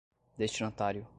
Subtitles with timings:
[0.37, 1.07] destinatário